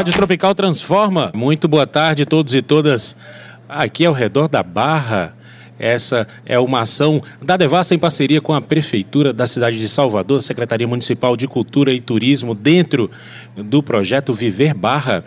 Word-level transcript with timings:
Rádio 0.00 0.14
Tropical 0.14 0.54
transforma. 0.54 1.30
Muito 1.34 1.68
boa 1.68 1.86
tarde 1.86 2.22
a 2.22 2.26
todos 2.26 2.54
e 2.54 2.62
todas 2.62 3.14
aqui 3.68 4.06
ao 4.06 4.14
redor 4.14 4.48
da 4.48 4.62
Barra. 4.62 5.36
Essa 5.78 6.26
é 6.46 6.58
uma 6.58 6.80
ação 6.80 7.20
da 7.42 7.54
Devassa 7.54 7.94
em 7.94 7.98
parceria 7.98 8.40
com 8.40 8.54
a 8.54 8.62
Prefeitura 8.62 9.30
da 9.30 9.46
cidade 9.46 9.78
de 9.78 9.86
Salvador, 9.86 10.40
Secretaria 10.40 10.88
Municipal 10.88 11.36
de 11.36 11.46
Cultura 11.46 11.92
e 11.92 12.00
Turismo, 12.00 12.54
dentro 12.54 13.10
do 13.54 13.82
projeto 13.82 14.32
Viver 14.32 14.72
Barra. 14.72 15.22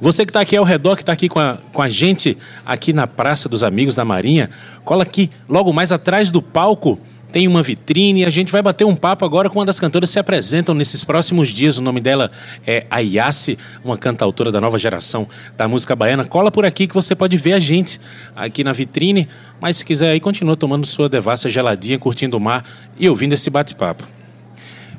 Você 0.00 0.24
que 0.24 0.30
está 0.30 0.40
aqui 0.40 0.56
ao 0.56 0.64
redor, 0.64 0.96
que 0.96 1.02
está 1.02 1.12
aqui 1.12 1.28
com 1.28 1.38
a, 1.38 1.58
com 1.72 1.80
a 1.80 1.88
gente, 1.88 2.36
aqui 2.64 2.92
na 2.92 3.06
Praça 3.06 3.48
dos 3.48 3.62
Amigos 3.62 3.94
da 3.94 4.04
Marinha, 4.04 4.50
cola 4.84 5.04
aqui, 5.04 5.30
logo 5.48 5.72
mais 5.72 5.92
atrás 5.92 6.32
do 6.32 6.42
palco, 6.42 6.98
tem 7.36 7.46
uma 7.46 7.62
vitrine. 7.62 8.24
A 8.24 8.30
gente 8.30 8.50
vai 8.50 8.62
bater 8.62 8.86
um 8.86 8.96
papo 8.96 9.22
agora 9.22 9.50
com 9.50 9.58
uma 9.58 9.66
das 9.66 9.78
cantoras 9.78 10.08
que 10.08 10.14
se 10.14 10.18
apresentam 10.18 10.74
nesses 10.74 11.04
próximos 11.04 11.50
dias. 11.50 11.76
O 11.76 11.82
nome 11.82 12.00
dela 12.00 12.30
é 12.66 12.86
Ayase, 12.88 13.58
uma 13.84 13.98
cantautora 13.98 14.50
da 14.50 14.58
nova 14.58 14.78
geração 14.78 15.28
da 15.54 15.68
música 15.68 15.94
baiana. 15.94 16.24
Cola 16.24 16.50
por 16.50 16.64
aqui 16.64 16.86
que 16.86 16.94
você 16.94 17.14
pode 17.14 17.36
ver 17.36 17.52
a 17.52 17.60
gente 17.60 18.00
aqui 18.34 18.64
na 18.64 18.72
vitrine. 18.72 19.28
Mas 19.60 19.76
se 19.76 19.84
quiser 19.84 20.12
aí, 20.12 20.18
continua 20.18 20.56
tomando 20.56 20.86
sua 20.86 21.10
devassa 21.10 21.50
geladinha, 21.50 21.98
curtindo 21.98 22.38
o 22.38 22.40
mar 22.40 22.64
e 22.98 23.06
ouvindo 23.06 23.34
esse 23.34 23.50
bate-papo. 23.50 24.08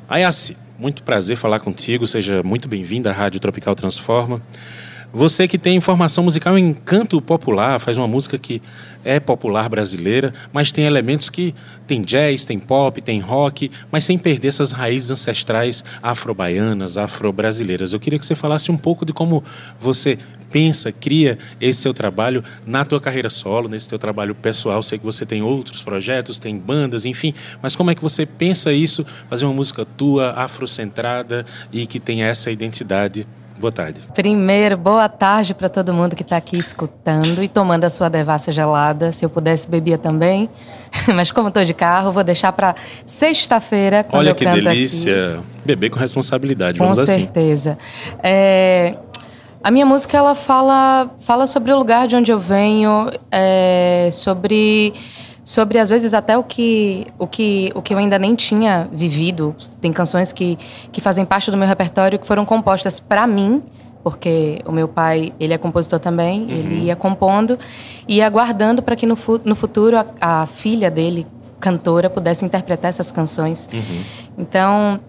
Ayase, 0.08 0.56
muito 0.78 1.02
prazer 1.02 1.38
falar 1.38 1.60
contigo. 1.60 2.06
Seja 2.06 2.44
muito 2.44 2.70
bem-vinda 2.70 3.10
à 3.10 3.14
Rádio 3.14 3.40
Tropical 3.40 3.74
Transforma. 3.74 4.44
Você 5.14 5.48
que 5.48 5.58
tem 5.58 5.78
informação 5.78 6.26
musical 6.26 6.58
em 6.58 6.74
canto 6.74 7.22
popular, 7.22 7.80
faz 7.80 7.98
uma 7.98 8.08
música 8.08 8.38
que 8.38 8.62
é 9.06 9.22
popular 9.22 9.70
brasileira, 9.70 10.34
mas 10.52 10.72
tem 10.72 10.84
elementos 10.84 11.30
que 11.30 11.56
tem 11.88 12.02
jazz, 12.02 12.44
tem 12.44 12.60
pop, 12.60 13.02
tem 13.02 13.22
rock, 13.22 13.72
mas 13.90 14.04
sem 14.04 14.18
perder 14.18 14.50
essas 14.50 14.74
raízes 14.74 15.10
ancestrais 15.10 15.82
afro-baianas, 16.04 16.98
afro-brasileiras. 16.98 17.94
Eu 17.94 18.02
queria 18.02 18.20
que 18.20 18.26
você 18.26 18.36
falasse 18.36 18.70
um 18.70 18.78
pouco 18.78 19.06
de 19.06 19.14
como 19.14 19.42
você 19.80 20.20
pensa, 20.52 20.92
cria 20.92 21.38
esse 21.60 21.82
seu 21.82 21.94
trabalho 21.94 22.44
na 22.66 22.84
tua 22.84 23.00
carreira 23.00 23.30
solo, 23.30 23.70
nesse 23.70 23.88
teu 23.88 23.98
trabalho 23.98 24.36
pessoal. 24.36 24.84
Sei 24.84 25.00
que 25.00 25.06
você 25.06 25.26
tem 25.26 25.42
outros 25.42 25.82
projetos, 25.82 26.38
tem 26.38 26.58
bandas, 26.58 27.06
enfim, 27.06 27.34
mas 27.62 27.78
como 27.78 27.92
é 27.92 27.96
que 27.96 28.02
você 28.02 28.26
pensa 28.26 28.74
isso, 28.74 29.06
fazer 29.30 29.46
uma 29.46 29.54
música 29.54 29.86
tua, 29.86 30.32
afrocentrada 30.32 31.46
e 31.72 31.88
que 31.88 32.00
tenha 32.00 32.28
essa 32.28 32.52
identidade 32.52 33.26
Boa 33.60 33.72
tarde. 33.72 34.02
Primeiro, 34.14 34.78
boa 34.78 35.10
tarde 35.10 35.56
para 35.56 35.68
todo 35.68 35.92
mundo 35.92 36.16
que 36.16 36.22
está 36.22 36.38
aqui 36.38 36.56
escutando 36.58 37.42
e 37.42 37.48
tomando 37.48 37.86
a 37.86 37.90
sua 37.90 38.08
devassa 38.08 38.52
gelada. 38.52 39.12
Se 39.12 39.26
eu 39.26 39.30
pudesse, 39.30 39.68
bebia 39.68 39.98
também. 39.98 40.48
Mas 41.16 41.32
como 41.32 41.48
estou 41.48 41.64
de 41.64 41.74
carro, 41.74 42.12
vou 42.12 42.24
deixar 42.24 42.52
para 42.52 42.76
sexta-feira, 43.06 44.04
quando 44.04 44.20
Olha 44.20 44.30
eu 44.30 44.36
que 44.36 44.46
canto 44.46 44.64
delícia. 44.64 45.40
Aqui. 45.40 45.66
Beber 45.66 45.90
com 45.90 45.98
responsabilidade, 45.98 46.78
com 46.78 46.86
vamos 46.86 47.00
assim. 47.00 47.26
Com 47.26 47.34
certeza. 47.34 47.78
É... 48.22 48.96
A 49.64 49.72
minha 49.72 49.88
música, 49.88 50.16
ela 50.16 50.36
fala, 50.36 51.10
fala 51.20 51.48
sobre 51.48 51.72
o 51.72 51.78
lugar 51.78 52.08
de 52.08 52.16
onde 52.16 52.32
eu 52.32 52.38
venho, 52.38 53.12
é... 53.32 54.10
sobre 54.12 54.94
sobre 55.48 55.80
às 55.80 55.88
vezes 55.88 56.14
até 56.14 56.38
o 56.38 56.44
que 56.44 57.08
o 57.18 57.26
que 57.26 57.72
o 57.74 57.82
que 57.82 57.94
eu 57.94 57.98
ainda 57.98 58.20
nem 58.20 58.36
tinha 58.36 58.86
vivido. 58.92 59.56
Tem 59.80 59.94
canções 59.94 60.34
que 60.34 60.60
que 60.92 61.00
fazem 61.00 61.24
parte 61.24 61.50
do 61.50 61.56
meu 61.56 61.66
repertório 61.66 62.20
que 62.20 62.28
foram 62.28 62.46
compostas 62.46 63.00
para 63.00 63.26
mim, 63.26 63.64
porque 64.04 64.60
o 64.66 64.74
meu 64.74 64.90
pai, 64.90 65.32
ele 65.40 65.54
é 65.54 65.58
compositor 65.58 66.02
também, 66.02 66.42
uhum. 66.42 66.50
ele 66.50 66.76
ia 66.88 66.98
compondo 66.98 67.58
e 68.06 68.22
aguardando 68.22 68.84
para 68.84 68.94
que 68.98 69.06
no, 69.06 69.16
fu 69.16 69.40
no 69.46 69.56
futuro 69.56 69.98
a, 69.98 70.06
a, 70.20 70.46
filha 70.46 70.92
dele, 70.92 71.26
cantora, 71.62 72.10
pudesse 72.10 72.44
interpretar 72.44 72.90
essas 72.90 73.10
canções. 73.10 73.70
Uhum. 73.72 74.02
Então, 74.38 75.00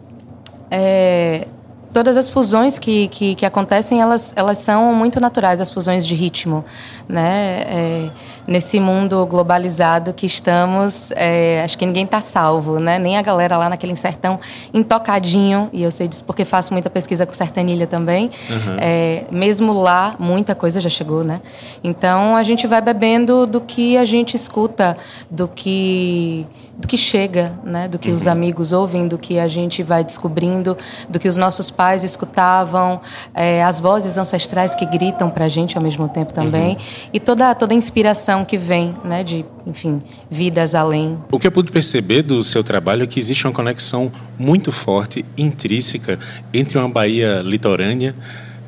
é, 0.71 1.49
todas 1.93 2.17
as 2.17 2.29
fusões 2.29 2.79
que, 2.79 3.09
que, 3.09 3.35
que, 3.35 3.45
acontecem, 3.45 4.01
elas, 4.01 4.33
elas 4.37 4.59
são 4.59 4.95
muito 4.95 5.19
naturais, 5.21 5.61
as 5.61 5.71
fusões 5.71 6.07
de 6.07 6.15
ritmo, 6.15 6.65
né? 7.09 7.63
É, 7.67 8.11
nesse 8.49 8.81
mundo 8.81 9.27
globalizado 9.27 10.15
que 10.15 10.25
estamos, 10.25 11.11
é, 11.15 11.63
acho 11.63 11.77
que 11.77 11.85
ninguém 11.85 12.05
está 12.05 12.19
salvo, 12.19 12.81
né? 12.81 12.99
Nem 12.99 13.19
a 13.19 13.23
galera 13.23 13.59
lá 13.59 13.69
naquele 13.69 13.95
sertão 13.95 14.41
intocadinho, 14.73 15.69
e 15.71 15.83
eu 15.83 15.91
sei 15.91 16.09
disso 16.09 16.25
porque 16.25 16.47
faço 16.47 16.73
muita 16.73 16.89
pesquisa 16.89 17.27
com 17.27 17.33
sertanilha 17.35 17.87
também. 17.87 18.31
Uhum. 18.49 18.77
É, 18.81 19.25
mesmo 19.31 19.75
lá, 19.75 20.17
muita 20.19 20.55
coisa 20.55 20.81
já 20.81 20.89
chegou, 20.89 21.23
né? 21.23 21.43
Então, 21.85 22.35
a 22.35 22.43
gente 22.43 22.67
vai 22.67 22.81
bebendo 22.81 23.47
do 23.47 23.61
que 23.61 23.99
a 23.99 24.07
gente 24.07 24.35
escuta, 24.35 24.97
do 25.31 25.47
que 25.47 26.47
do 26.79 26.87
que 26.87 26.97
chega, 26.97 27.53
né? 27.65 27.89
Do 27.89 27.99
que 27.99 28.09
uhum. 28.09 28.15
os 28.15 28.29
amigos 28.29 28.73
ouvem, 28.73 29.09
do 29.09 29.19
que 29.19 29.41
a 29.41 29.49
gente 29.49 29.83
vai 29.83 30.05
descobrindo, 30.05 30.79
do 31.09 31.19
que 31.19 31.27
os 31.27 31.37
nossos 31.37 31.73
pais 31.73 32.05
escutavam, 32.05 33.01
é, 33.35 33.65
as 33.65 33.81
vozes 33.81 34.17
ancestrais 34.17 34.77
que 34.77 34.87
gritam 34.87 35.29
para 35.29 35.47
a 35.47 35.49
gente 35.49 35.77
ao 35.77 35.83
mesmo 35.83 36.09
tempo 36.09 36.33
também, 36.33 36.75
uhum. 36.75 37.09
e 37.13 37.19
toda 37.19 37.53
toda 37.57 37.75
a 37.75 37.77
inspiração 37.77 38.38
que 38.45 38.59
vem, 38.59 38.95
né? 39.05 39.23
De, 39.25 39.45
enfim, 39.67 40.01
vidas 40.31 40.75
além. 40.75 41.19
O 41.31 41.39
que 41.39 41.47
eu 41.47 41.53
pude 41.53 41.73
perceber 41.73 42.23
do 42.23 42.43
seu 42.43 42.63
trabalho 42.63 43.05
é 43.05 43.07
que 43.07 43.19
existe 43.19 43.47
uma 43.47 43.53
conexão 43.53 44.11
muito 44.39 44.73
forte, 44.73 45.25
intrínseca, 45.37 46.19
entre 46.53 46.79
uma 46.79 46.89
Bahia 46.89 47.43
litorânea, 47.45 48.15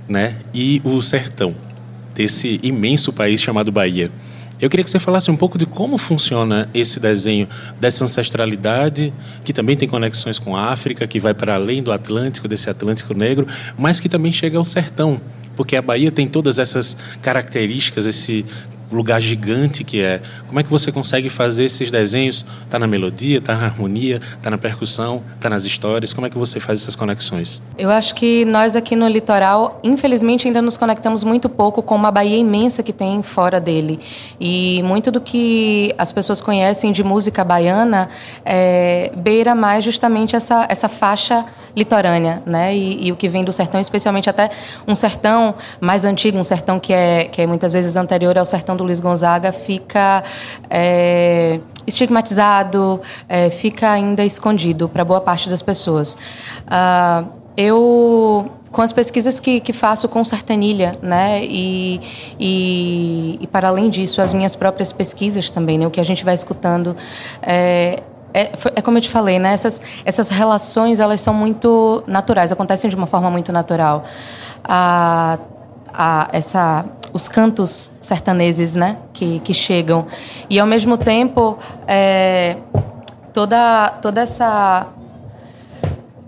né? 0.09 0.37
E 0.55 0.81
o 0.85 1.01
sertão 1.01 1.55
desse 2.15 2.61
imenso 2.63 3.13
país 3.13 3.41
chamado 3.41 3.73
Bahia. 3.73 4.11
Eu 4.61 4.69
queria 4.69 4.85
que 4.85 4.91
você 4.91 4.99
falasse 4.99 5.31
um 5.31 5.37
pouco 5.37 5.57
de 5.57 5.65
como 5.65 5.97
funciona 5.97 6.69
esse 6.75 7.01
desenho 7.01 7.49
dessa 7.81 8.05
ancestralidade, 8.05 9.13
que 9.43 9.55
também 9.55 9.75
tem 9.75 9.89
conexões 9.89 10.39
com 10.39 10.55
a 10.55 10.67
África, 10.67 11.07
que 11.07 11.19
vai 11.19 11.33
para 11.33 11.55
além 11.55 11.83
do 11.83 11.91
Atlântico, 11.91 12.47
desse 12.47 12.69
Atlântico 12.69 13.15
Negro, 13.15 13.47
mas 13.79 14.01
que 14.01 14.09
também 14.09 14.31
chega 14.31 14.59
ao 14.59 14.65
sertão, 14.65 15.19
porque 15.57 15.77
a 15.77 15.83
Bahia 15.83 16.11
tem 16.11 16.29
todas 16.29 16.59
essas 16.59 16.95
características, 17.23 18.05
esse 18.05 18.45
lugar 18.91 19.21
gigante 19.21 19.85
que 19.85 20.01
é. 20.01 20.21
Como 20.47 20.59
é 20.59 20.63
que 20.63 20.71
você 20.71 20.91
consegue 20.91 21.31
fazer 21.31 21.65
esses 21.65 21.91
desenhos? 21.91 22.45
Tá 22.69 22.79
na 22.79 22.87
melodia, 22.87 23.41
tá 23.41 23.57
na 23.57 23.65
harmonia, 23.65 24.21
tá 24.43 24.51
na 24.51 24.59
percussão, 24.59 25.23
tá 25.41 25.49
nas 25.49 25.65
histórias? 25.65 26.13
Como 26.13 26.27
é 26.27 26.31
que 26.31 26.39
você 26.39 26.59
faz 26.59 26.81
essas 26.81 26.97
conexões? 26.97 27.63
Eu 27.79 27.91
acho 27.91 28.15
que 28.15 28.45
nós 28.45 28.77
aqui 28.77 28.97
no 28.97 29.09
litoral, 29.09 29.81
infelizmente, 29.83 30.47
ainda 30.47 30.61
nos 30.61 30.77
conectamos 30.77 31.25
muito 31.25 31.49
pouco 31.49 31.83
com 31.83 31.95
uma 31.95 32.11
Bahia 32.11 32.37
imensa 32.37 32.83
que 32.83 32.93
tem 32.93 33.23
fora 33.23 33.61
dele. 33.61 34.01
E 34.41 34.83
muito 34.85 35.11
do 35.11 35.21
que 35.21 35.95
as 35.97 36.13
pessoas 36.13 36.41
conhecem 36.41 36.93
de 36.93 37.03
música 37.03 37.45
baiana 37.45 38.09
é, 38.45 39.13
beira 39.17 39.55
mais 39.55 39.85
justamente 39.85 40.37
essa, 40.37 40.67
essa 40.69 40.89
faixa 40.89 41.45
litorânea, 41.77 42.43
né? 42.45 42.75
E, 42.77 43.07
e, 43.07 43.13
o 43.13 43.17
que 43.17 43.29
vem 43.29 43.45
do 43.45 43.53
sertão, 43.53 43.81
especialmente 43.81 44.29
até 44.29 44.51
um 44.87 44.95
sertão 44.95 45.55
mais 45.81 46.05
antigo, 46.05 46.37
um 46.39 46.45
sertão 46.45 46.81
que 46.81 46.93
é, 46.93 47.25
que 47.25 47.43
é 47.43 47.47
muitas 47.47 47.73
vezes 47.73 47.97
anterior 47.97 48.37
ao 48.37 48.45
sertão 48.45 48.77
do 48.81 48.85
Luiz 48.85 48.99
Gonzaga 48.99 49.53
fica 49.53 50.25
é, 50.69 51.61
estigmatizado, 51.87 53.01
é, 53.29 53.51
fica 53.51 53.91
ainda 53.91 54.25
escondido 54.25 54.89
para 54.89 55.05
boa 55.05 55.21
parte 55.21 55.49
das 55.49 55.63
pessoas. 55.63 56.15
Uh, 56.67 57.33
eu 57.57 58.51
com 58.71 58.83
as 58.83 58.93
pesquisas 58.93 59.41
que, 59.41 59.59
que 59.59 59.73
faço 59.73 60.09
com 60.09 60.25
Sertanilha, 60.25 60.97
né, 61.03 61.45
e, 61.45 62.01
e, 62.39 63.39
e, 63.41 63.47
para 63.49 63.67
além 63.67 63.91
disso, 63.91 64.23
as 64.23 64.33
minhas 64.33 64.55
próprias 64.55 64.93
pesquisas 64.93 65.51
também, 65.51 65.77
né, 65.77 65.89
o 65.89 65.91
que 65.91 66.01
a 66.01 66.05
gente 66.05 66.25
vai 66.25 66.35
escutando, 66.35 66.97
é, 67.43 68.01
é, 68.33 68.53
é, 68.77 68.81
como 68.81 68.97
eu 68.97 69.03
te 69.03 69.11
falei, 69.11 69.41
né? 69.41 69.53
Essas, 69.53 69.83
essas 70.05 70.29
relações 70.29 71.01
elas 71.01 71.21
são 71.21 71.35
muito 71.35 72.05
naturais, 72.07 72.53
acontecem 72.53 72.89
de 72.89 72.95
uma 72.95 73.09
forma 73.09 73.29
muito 73.29 73.51
natural. 73.51 74.05
A, 74.63 75.37
a, 75.93 76.29
essa 76.33 76.85
os 77.13 77.29
cantos 77.29 77.91
sertaneses, 78.01 78.75
né, 78.75 78.97
que, 79.13 79.41
que 79.41 79.55
chegam. 79.55 80.07
E 80.49 80.59
ao 80.59 80.67
mesmo 80.67 80.97
tempo, 80.97 81.59
é, 81.87 82.57
toda 83.33 83.91
toda 84.01 84.21
essa 84.21 84.89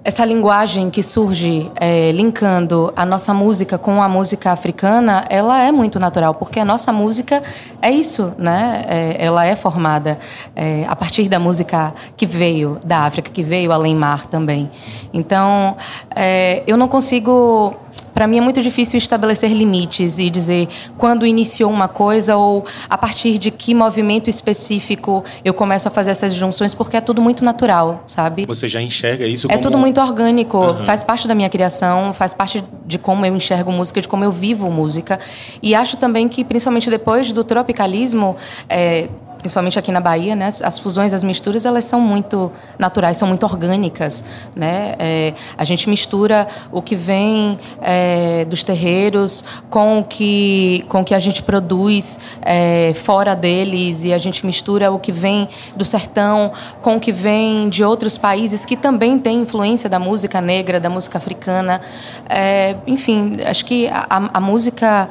essa 0.04 0.24
linguagem 0.24 0.90
que 0.90 1.02
surge 1.02 1.70
é, 1.76 2.10
linkando 2.10 2.92
a 2.96 3.06
nossa 3.06 3.32
música 3.32 3.78
com 3.78 4.02
a 4.02 4.08
música 4.08 4.50
africana, 4.50 5.24
ela 5.28 5.60
é 5.62 5.70
muito 5.70 6.00
natural, 6.00 6.34
porque 6.34 6.58
a 6.58 6.64
nossa 6.64 6.92
música 6.92 7.42
é 7.80 7.90
isso, 7.90 8.32
né? 8.36 8.84
É, 8.88 9.24
ela 9.24 9.46
é 9.46 9.54
formada 9.54 10.18
é, 10.56 10.84
a 10.88 10.96
partir 10.96 11.28
da 11.28 11.38
música 11.38 11.94
que 12.16 12.26
veio 12.26 12.80
da 12.84 13.00
África, 13.00 13.30
que 13.30 13.44
veio 13.44 13.70
além 13.70 13.94
mar 13.94 14.26
também. 14.26 14.70
Então, 15.12 15.76
é, 16.14 16.64
eu 16.66 16.76
não 16.76 16.88
consigo 16.88 17.76
para 18.14 18.26
mim 18.26 18.38
é 18.38 18.40
muito 18.40 18.62
difícil 18.62 18.98
estabelecer 18.98 19.50
limites 19.50 20.18
e 20.18 20.28
dizer 20.28 20.68
quando 20.98 21.26
iniciou 21.26 21.70
uma 21.70 21.88
coisa 21.88 22.36
ou 22.36 22.64
a 22.88 22.98
partir 22.98 23.38
de 23.38 23.50
que 23.50 23.74
movimento 23.74 24.28
específico 24.28 25.24
eu 25.44 25.54
começo 25.54 25.88
a 25.88 25.90
fazer 25.90 26.10
essas 26.10 26.34
junções, 26.34 26.74
porque 26.74 26.96
é 26.96 27.00
tudo 27.00 27.20
muito 27.20 27.44
natural, 27.44 28.04
sabe? 28.06 28.46
Você 28.46 28.68
já 28.68 28.80
enxerga 28.80 29.26
isso 29.26 29.46
é 29.46 29.50
como... 29.50 29.58
É 29.58 29.62
tudo 29.62 29.78
muito 29.78 30.00
orgânico, 30.00 30.58
uhum. 30.58 30.84
faz 30.84 31.02
parte 31.02 31.26
da 31.26 31.34
minha 31.34 31.48
criação, 31.48 32.12
faz 32.12 32.34
parte 32.34 32.62
de 32.86 32.98
como 32.98 33.24
eu 33.24 33.34
enxergo 33.34 33.72
música, 33.72 34.00
de 34.00 34.08
como 34.08 34.24
eu 34.24 34.32
vivo 34.32 34.70
música. 34.70 35.18
E 35.62 35.74
acho 35.74 35.96
também 35.96 36.28
que, 36.28 36.44
principalmente 36.44 36.90
depois 36.90 37.32
do 37.32 37.42
tropicalismo, 37.42 38.36
é, 38.68 39.08
principalmente 39.42 39.78
aqui 39.78 39.90
na 39.90 40.00
Bahia, 40.00 40.34
né, 40.34 40.48
as 40.62 40.78
fusões, 40.78 41.12
as 41.12 41.22
misturas, 41.22 41.66
elas 41.66 41.84
são 41.84 42.00
muito 42.00 42.50
naturais, 42.78 43.16
são 43.16 43.28
muito 43.28 43.42
orgânicas, 43.42 44.24
né? 44.54 44.94
É, 44.98 45.34
a 45.58 45.64
gente 45.64 45.90
mistura 45.90 46.46
o 46.70 46.80
que 46.80 46.94
vem 46.94 47.58
é, 47.80 48.44
dos 48.44 48.62
terreiros 48.62 49.44
com 49.68 49.98
o 49.98 50.04
que 50.04 50.84
com 50.88 51.00
o 51.00 51.04
que 51.04 51.14
a 51.14 51.18
gente 51.18 51.42
produz 51.42 52.18
é, 52.40 52.92
fora 52.94 53.34
deles 53.34 54.04
e 54.04 54.12
a 54.12 54.18
gente 54.18 54.46
mistura 54.46 54.90
o 54.92 54.98
que 54.98 55.10
vem 55.10 55.48
do 55.76 55.84
sertão 55.84 56.52
com 56.80 56.96
o 56.96 57.00
que 57.00 57.10
vem 57.10 57.68
de 57.68 57.82
outros 57.84 58.16
países 58.16 58.64
que 58.64 58.76
também 58.76 59.18
têm 59.18 59.42
influência 59.42 59.90
da 59.90 59.98
música 59.98 60.40
negra, 60.40 60.78
da 60.78 60.88
música 60.88 61.18
africana, 61.18 61.80
é, 62.28 62.76
enfim, 62.86 63.32
acho 63.44 63.64
que 63.64 63.88
a, 63.88 64.30
a 64.32 64.40
música 64.40 65.08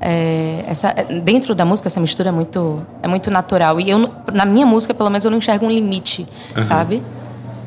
é, 0.00 0.64
essa, 0.66 0.94
dentro 1.24 1.54
da 1.54 1.64
música 1.64 1.88
essa 1.88 2.00
mistura 2.00 2.28
é 2.28 2.32
muito 2.32 2.82
é 3.02 3.08
muito 3.08 3.30
natural 3.30 3.80
e 3.80 3.90
eu 3.90 4.10
na 4.32 4.44
minha 4.44 4.66
música 4.66 4.94
pelo 4.94 5.10
menos 5.10 5.24
eu 5.24 5.30
não 5.30 5.38
enxergo 5.38 5.66
um 5.66 5.70
limite 5.70 6.26
uhum. 6.56 6.62
sabe 6.62 7.02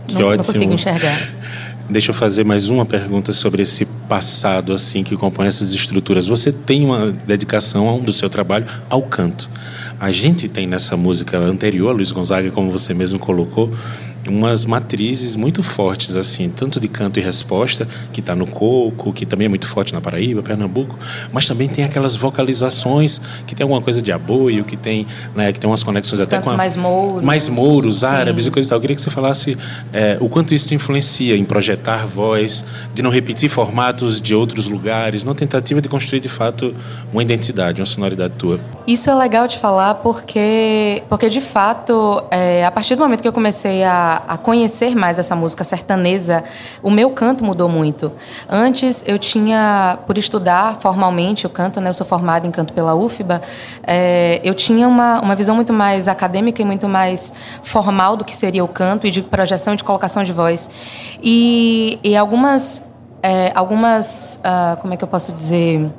que 0.07 0.15
não, 0.15 0.21
ótimo. 0.21 0.37
não 0.37 0.43
consigo 0.43 0.73
enxergar 0.73 1.17
Deixa 1.91 2.11
eu 2.11 2.15
fazer 2.15 2.45
mais 2.45 2.69
uma 2.69 2.85
pergunta 2.85 3.33
sobre 3.33 3.63
esse 3.63 3.85
passado 4.07 4.71
assim 4.71 5.03
que 5.03 5.17
compõe 5.17 5.47
essas 5.47 5.73
estruturas. 5.73 6.25
Você 6.25 6.49
tem 6.49 6.85
uma 6.85 7.11
dedicação 7.11 7.99
do 7.99 8.13
seu 8.13 8.29
trabalho 8.29 8.65
ao 8.89 9.01
canto. 9.01 9.49
A 9.99 10.09
gente 10.09 10.47
tem 10.47 10.65
nessa 10.65 10.95
música 10.95 11.37
anterior, 11.37 11.93
Luiz 11.93 12.09
Gonzaga, 12.09 12.49
como 12.49 12.71
você 12.71 12.93
mesmo 12.93 13.19
colocou, 13.19 13.69
umas 14.27 14.65
matrizes 14.65 15.35
muito 15.35 15.63
fortes, 15.63 16.15
assim, 16.15 16.49
tanto 16.49 16.79
de 16.79 16.87
canto 16.87 17.19
e 17.19 17.23
resposta, 17.23 17.87
que 18.11 18.19
está 18.19 18.35
no 18.35 18.45
coco, 18.45 19.11
que 19.13 19.25
também 19.25 19.45
é 19.45 19.49
muito 19.49 19.67
forte 19.67 19.93
na 19.93 20.01
Paraíba, 20.01 20.41
Pernambuco, 20.41 20.97
mas 21.31 21.47
também 21.47 21.67
tem 21.67 21.83
aquelas 21.83 22.15
vocalizações 22.15 23.19
que 23.47 23.55
tem 23.55 23.63
alguma 23.63 23.81
coisa 23.81 24.01
de 24.01 24.11
aboio, 24.11 24.63
que 24.63 24.77
tem, 24.77 25.07
né, 25.35 25.51
que 25.51 25.59
tem 25.59 25.69
umas 25.69 25.83
conexões 25.83 26.19
Os 26.19 26.25
até 26.25 26.39
com 26.39 26.49
a, 26.49 26.57
mais 26.57 26.75
mouros, 26.75 27.23
mais 27.23 27.49
mouros, 27.49 28.03
árabes 28.03 28.45
e 28.47 28.51
coisa 28.51 28.67
e 28.67 28.69
tal. 28.69 28.77
Eu 28.77 28.81
queria 28.81 28.95
que 28.95 29.01
você 29.01 29.09
falasse 29.09 29.57
é, 29.93 30.17
o 30.19 30.29
quanto 30.29 30.53
isso 30.53 30.67
te 30.67 30.75
influencia 30.75 31.35
em 31.35 31.45
projetar 31.45 32.05
voz, 32.05 32.63
de 32.93 33.01
não 33.01 33.09
repetir 33.09 33.49
formatos 33.49 34.19
de 34.21 34.35
outros 34.35 34.67
lugares, 34.67 35.23
na 35.23 35.33
tentativa 35.33 35.81
de 35.81 35.89
construir 35.89 36.19
de 36.19 36.29
fato 36.29 36.73
uma 37.11 37.21
identidade, 37.21 37.81
uma 37.81 37.85
sonoridade 37.85 38.33
tua. 38.37 38.59
Isso 38.87 39.09
é 39.09 39.15
legal 39.15 39.47
de 39.47 39.57
falar 39.57 39.95
porque, 39.95 41.03
porque 41.07 41.29
de 41.29 41.41
fato, 41.41 42.23
é, 42.31 42.65
a 42.65 42.71
partir 42.71 42.95
do 42.95 43.01
momento 43.01 43.21
que 43.21 43.27
eu 43.27 43.33
comecei 43.33 43.83
a 43.83 44.10
a, 44.15 44.37
conhecer 44.37 44.95
mais 44.95 45.19
essa 45.19 45.35
música 45.35 45.63
sertanesa, 45.63 46.43
o 46.81 46.89
meu 46.89 47.11
canto 47.11 47.43
mudou 47.43 47.69
muito. 47.69 48.11
Antes 48.49 49.03
eu 49.05 49.17
tinha, 49.17 49.99
por 50.05 50.17
estudar 50.17 50.77
formalmente 50.79 51.45
o 51.45 51.49
canto, 51.49 51.79
né, 51.79 51.89
eu 51.89 51.93
sou 51.93 52.05
formada 52.05 52.47
em 52.47 52.51
canto 52.51 52.73
pela 52.73 52.95
UFBA, 52.95 53.41
é, 53.83 54.41
eu 54.43 54.53
tinha 54.53 54.87
uma, 54.87 55.21
uma 55.21 55.35
visão 55.35 55.55
muito 55.55 55.73
mais 55.73 56.07
acadêmica 56.07 56.61
e 56.61 56.65
muito 56.65 56.87
mais 56.87 57.33
formal 57.63 58.15
do 58.15 58.25
que 58.25 58.35
seria 58.35 58.63
o 58.63 58.67
canto 58.67 59.07
e 59.07 59.11
de 59.11 59.21
projeção 59.21 59.73
e 59.73 59.77
de 59.77 59.83
colocação 59.83 60.23
de 60.23 60.33
voz. 60.33 60.69
E, 61.21 61.99
e 62.03 62.15
algumas, 62.17 62.83
é, 63.21 63.51
algumas 63.55 64.39
uh, 64.43 64.79
como 64.81 64.93
é 64.93 64.97
que 64.97 65.03
eu 65.03 65.07
posso 65.07 65.31
dizer 65.33 65.89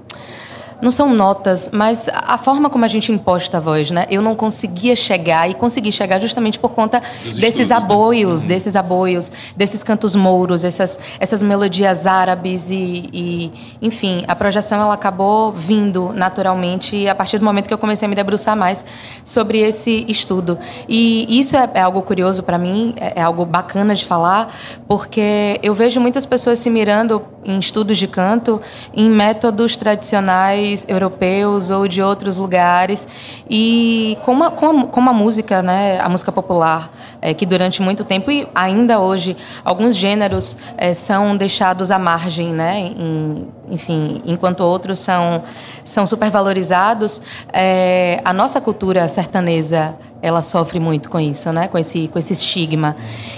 não 0.82 0.90
são 0.90 1.14
notas, 1.14 1.70
mas 1.73 2.08
a 2.12 2.37
forma 2.37 2.69
como 2.69 2.84
a 2.84 2.88
gente 2.88 3.12
imposta 3.12 3.58
a 3.58 3.61
voz, 3.61 3.93
né? 3.93 4.05
Eu 4.11 4.20
não 4.20 4.34
conseguia 4.34 4.96
chegar 4.96 5.49
e 5.49 5.55
consegui 5.55 5.93
chegar 5.93 6.19
justamente 6.19 6.58
por 6.58 6.73
conta 6.73 7.00
Dos 7.23 7.37
desses 7.37 7.61
estudos, 7.61 7.69
né? 7.69 7.76
aboios, 7.76 8.43
né? 8.43 8.49
desses 8.49 8.75
aboios, 8.75 9.32
desses 9.56 9.84
cantos 9.84 10.17
mouros, 10.17 10.64
essas, 10.64 10.99
essas 11.20 11.40
melodias 11.40 12.05
árabes 12.05 12.69
e, 12.69 13.08
e, 13.12 13.52
enfim, 13.81 14.25
a 14.26 14.34
projeção 14.34 14.81
ela 14.81 14.94
acabou 14.94 15.52
vindo 15.52 16.12
naturalmente 16.12 17.06
a 17.06 17.14
partir 17.14 17.38
do 17.38 17.44
momento 17.44 17.69
que 17.69 17.75
eu 17.75 17.78
comecei 17.78 18.06
a 18.06 18.08
me 18.08 18.17
debruçar 18.17 18.56
mais 18.56 18.85
sobre 19.25 19.61
esse 19.61 20.05
estudo. 20.08 20.58
E 20.88 21.38
isso 21.38 21.56
é, 21.56 21.70
é 21.75 21.81
algo 21.81 22.02
curioso 22.02 22.43
para 22.43 22.58
mim, 22.58 22.93
é, 22.96 23.20
é 23.20 23.23
algo 23.23 23.44
bacana 23.44 23.94
de 23.94 24.05
falar, 24.05 24.52
porque 24.88 25.61
eu 25.62 25.75
vejo 25.75 26.00
muitas 26.00 26.26
pessoas 26.26 26.58
se 26.58 26.69
mirando 26.69 27.23
em 27.44 27.58
estudos 27.58 27.98
de 27.98 28.06
canto 28.06 28.60
em 28.94 29.10
métodos 29.10 29.76
tradicionais 29.76 30.86
europeus 30.88 31.70
ou 31.70 31.88
de 31.88 32.02
outros 32.02 32.38
lugares. 32.38 33.06
E 33.48 34.16
como 34.22 34.44
a, 34.44 34.50
como 34.50 34.88
como 34.88 35.10
a 35.10 35.12
música, 35.12 35.62
né, 35.62 36.00
a 36.00 36.08
música 36.08 36.30
popular, 36.30 36.92
é, 37.20 37.34
que 37.34 37.46
durante 37.46 37.82
muito 37.82 38.04
tempo 38.04 38.30
e 38.30 38.46
ainda 38.54 39.00
hoje, 39.00 39.36
alguns 39.64 39.96
gêneros 39.96 40.56
é, 40.76 40.94
são 40.94 41.36
deixados 41.36 41.90
à 41.90 41.98
margem, 41.98 42.52
né, 42.52 42.78
em, 42.80 43.48
enfim, 43.70 44.22
enquanto 44.24 44.60
outros 44.60 44.98
são, 44.98 45.42
são 45.84 46.06
supervalorizados, 46.06 47.20
é, 47.52 48.20
a 48.24 48.32
nossa 48.32 48.60
cultura 48.60 49.06
sertanesa 49.08 49.96
ela 50.20 50.40
sofre 50.40 50.78
muito 50.78 51.10
com 51.10 51.18
isso, 51.18 51.52
né? 51.52 51.66
Com 51.66 51.76
esse, 51.76 52.06
com 52.06 52.16
esse 52.16 52.32
estigma. 52.32 52.94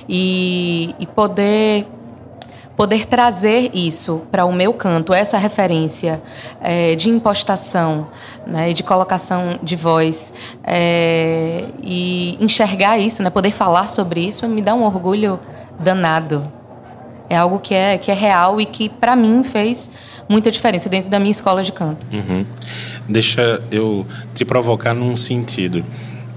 E, 0.07 0.95
e 0.99 1.07
poder 1.07 1.87
poder 2.77 3.07
trazer 3.07 3.71
isso 3.73 4.23
para 4.31 4.45
o 4.45 4.53
meu 4.53 4.73
canto, 4.73 5.15
essa 5.15 5.39
referência 5.39 6.21
é, 6.61 6.95
de 6.97 7.09
impostação, 7.09 8.09
né, 8.47 8.73
de 8.73 8.83
colocação 8.83 9.59
de 9.63 9.77
voz 9.77 10.33
é, 10.65 11.67
e 11.83 12.37
enxergar 12.41 12.99
isso, 12.99 13.23
né, 13.23 13.31
poder 13.31 13.53
falar 13.53 13.89
sobre 13.89 14.27
isso, 14.27 14.49
me 14.49 14.61
dá 14.61 14.75
um 14.75 14.83
orgulho 14.83 15.39
danado. 15.79 16.51
É 17.29 17.37
algo 17.37 17.59
que 17.59 17.75
é, 17.75 17.97
que 17.97 18.11
é 18.11 18.15
real 18.15 18.61
e 18.61 18.67
que, 18.67 18.89
para 18.89 19.17
mim, 19.17 19.43
fez 19.43 19.91
muita 20.29 20.51
diferença 20.51 20.89
dentro 20.89 21.11
da 21.11 21.19
minha 21.19 21.31
escola 21.31 21.63
de 21.63 21.73
canto. 21.73 22.07
Uhum. 22.13 22.45
Deixa 23.09 23.63
eu 23.71 24.07
te 24.35 24.45
provocar 24.45 24.95
num 24.95 25.17
sentido. 25.17 25.85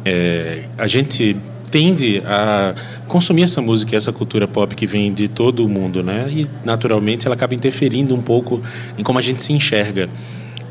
É, 0.05 0.63
a 0.77 0.87
gente 0.87 1.35
tende 1.69 2.21
a 2.25 2.73
consumir 3.07 3.43
essa 3.43 3.61
música 3.61 3.95
essa 3.95 4.13
cultura 4.13 4.47
pop 4.47 4.73
que 4.75 4.85
vem 4.85 5.13
de 5.13 5.27
todo 5.27 5.65
o 5.65 5.69
mundo, 5.69 6.03
né? 6.03 6.27
E 6.29 6.47
naturalmente 6.63 7.27
ela 7.27 7.35
acaba 7.35 7.53
interferindo 7.53 8.15
um 8.15 8.21
pouco 8.21 8.61
em 8.97 9.03
como 9.03 9.19
a 9.19 9.21
gente 9.21 9.41
se 9.41 9.53
enxerga. 9.53 10.09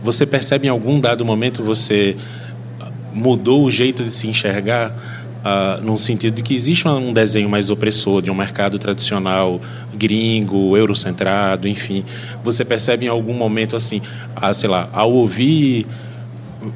Você 0.03 0.25
percebe 0.25 0.67
em 0.67 0.71
algum 0.71 1.01
dado 1.01 1.25
momento 1.25 1.63
você 1.63 2.17
mudou 3.13 3.65
o 3.65 3.71
jeito 3.71 4.03
de 4.03 4.11
se 4.11 4.29
enxergar? 4.29 4.95
Uh, 5.47 5.81
num 5.81 5.97
sentido 5.97 6.35
de 6.35 6.43
que 6.43 6.53
existe 6.53 6.89
um 6.89 7.13
desenho 7.13 7.49
mais 7.49 7.71
opressor 7.71 8.21
de 8.21 8.29
um 8.33 8.35
mercado 8.35 8.81
tradicional 8.81 9.61
gringo, 9.95 10.77
eurocentrado, 10.77 11.69
enfim. 11.69 12.05
Você 12.43 12.65
percebe 12.65 13.07
em 13.07 13.09
algum 13.09 13.33
momento 13.33 13.77
assim, 13.77 14.03
ah, 14.35 14.53
sei 14.53 14.69
lá, 14.69 14.89
ao 14.93 15.13
ouvir 15.13 15.87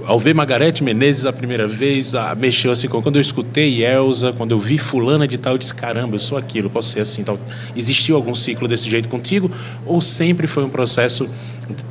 ao 0.07 0.19
ver 0.19 0.35
Margarete 0.35 0.83
Menezes 0.83 1.27
a 1.27 1.33
primeira 1.33 1.67
vez, 1.67 2.13
mexeu 2.39 2.71
assim 2.71 2.89
com 2.89 3.03
quando 3.03 3.17
eu 3.17 3.23
escutei 3.23 3.85
Elsa, 3.85 4.33
quando 4.33 4.53
eu 4.53 4.59
vi 4.59 4.79
fulana 4.79 5.27
de 5.27 5.39
tal, 5.39 5.55
eu 5.55 5.59
disse 5.59 5.75
caramba, 5.75 6.15
eu 6.15 6.19
sou 6.19 6.37
aquilo, 6.37 6.69
posso 6.71 6.91
ser 6.91 7.01
assim, 7.01 7.23
tal. 7.23 7.39
Existiu 7.75 8.17
algum 8.17 8.35
ciclo 8.35 8.69
desse 8.69 8.89
jeito 8.89 9.09
contigo 9.09 9.51
ou 9.87 10.01
sempre 10.01 10.47
foi 10.47 10.65
um 10.65 10.71
processo 10.71 11.29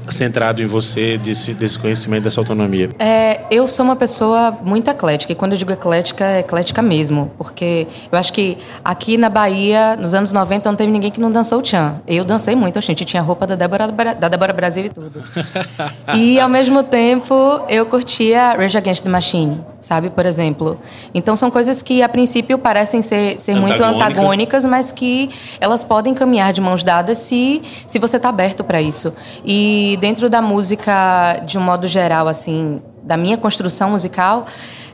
centrado 0.09 0.61
em 0.61 0.65
você 0.65 1.17
desse, 1.17 1.53
desse 1.53 1.77
conhecimento 1.77 2.23
dessa 2.23 2.39
autonomia? 2.39 2.89
É, 2.99 3.41
eu 3.51 3.67
sou 3.67 3.85
uma 3.85 3.95
pessoa 3.95 4.57
muito 4.63 4.89
eclética 4.89 5.31
e 5.31 5.35
quando 5.35 5.53
eu 5.53 5.57
digo 5.57 5.71
eclética, 5.71 6.25
é 6.25 6.39
eclética 6.39 6.81
mesmo, 6.81 7.31
porque 7.37 7.87
eu 8.11 8.17
acho 8.17 8.33
que 8.33 8.57
aqui 8.83 9.17
na 9.17 9.29
Bahia, 9.29 9.95
nos 9.95 10.13
anos 10.13 10.33
90, 10.33 10.69
não 10.69 10.75
teve 10.75 10.91
ninguém 10.91 11.11
que 11.11 11.19
não 11.19 11.31
dançou 11.31 11.59
o 11.59 11.61
tchan. 11.61 12.01
Eu 12.07 12.23
dancei 12.23 12.55
muito, 12.55 12.79
gente, 12.81 13.05
tinha 13.05 13.21
roupa 13.21 13.45
da 13.45 13.55
Débora, 13.55 13.87
da 13.87 14.27
Débora 14.27 14.53
Brasil 14.53 14.85
e 14.85 14.89
tudo. 14.89 15.23
e 16.15 16.39
ao 16.39 16.49
mesmo 16.49 16.83
tempo, 16.83 17.61
eu 17.69 17.85
curtia 17.89 18.53
Rage 18.53 18.77
Against 18.77 19.03
the 19.03 19.09
Machine, 19.09 19.61
sabe? 19.81 20.09
Por 20.09 20.25
exemplo. 20.25 20.79
Então 21.13 21.35
são 21.35 21.51
coisas 21.51 21.81
que 21.81 22.01
a 22.01 22.07
princípio 22.07 22.57
parecem 22.57 23.01
ser, 23.01 23.39
ser 23.39 23.55
muito 23.55 23.83
antagônicas, 23.83 24.63
mas 24.63 24.91
que 24.91 25.29
elas 25.59 25.83
podem 25.83 26.13
caminhar 26.13 26.53
de 26.53 26.61
mãos 26.61 26.83
dadas 26.83 27.17
se, 27.17 27.61
se 27.85 27.99
você 27.99 28.17
está 28.17 28.29
aberto 28.29 28.63
para 28.63 28.81
isso. 28.81 29.13
E 29.43 29.97
dentro 29.99 30.29
da 30.29 30.41
música, 30.41 31.41
de 31.45 31.57
um 31.57 31.61
modo 31.61 31.87
geral, 31.87 32.27
assim, 32.27 32.81
da 33.03 33.17
minha 33.17 33.37
construção 33.37 33.89
musical, 33.89 34.45